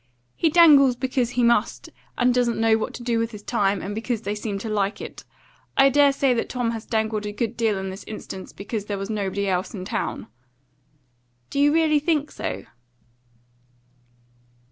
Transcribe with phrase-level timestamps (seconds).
[0.35, 3.93] He dangles because he must, and doesn't know what to do with his time, and
[3.93, 5.23] because they seem to like it.
[5.77, 8.97] I dare say that Tom has dangled a good deal in this instance because there
[8.97, 10.25] was nobody else in town."
[11.51, 12.63] "Do you really think so?"